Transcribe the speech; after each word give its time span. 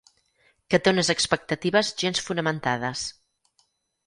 Que 0.73 0.79
té 0.87 0.93
unes 0.95 1.11
expectatives 1.15 1.93
gens 2.05 2.23
fonamentades. 2.31 3.05